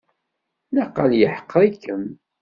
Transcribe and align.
Naqal 0.73 1.11
yeḥqer-ikem. 1.19 2.03